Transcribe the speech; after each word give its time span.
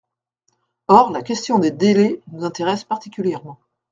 Or 0.87 1.11
la 1.11 1.21
question 1.21 1.59
des 1.59 1.69
délais 1.69 2.21
nous 2.31 2.43
intéresse 2.43 2.83
particulièrement. 2.83 3.59